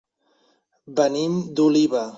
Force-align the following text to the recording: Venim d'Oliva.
Venim 1.01 1.39
d'Oliva. 1.59 2.05